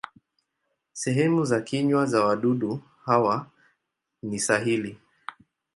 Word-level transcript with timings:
Sehemu 0.93 1.45
za 1.45 1.61
kinywa 1.61 2.05
za 2.05 2.25
wadudu 2.25 2.83
hawa 3.05 3.51
ni 4.23 4.39
sahili. 4.39 4.97